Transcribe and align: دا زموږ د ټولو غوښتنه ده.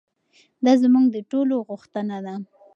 دا 0.65 0.73
زموږ 0.83 1.05
د 1.11 1.17
ټولو 1.31 1.55
غوښتنه 1.67 2.17
ده. 2.25 2.35